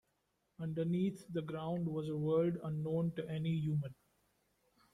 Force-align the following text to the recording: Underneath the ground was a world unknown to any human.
Underneath 0.59 1.31
the 1.31 1.43
ground 1.43 1.85
was 1.87 2.09
a 2.09 2.17
world 2.17 2.57
unknown 2.63 3.11
to 3.17 3.29
any 3.29 3.51
human. 3.51 3.93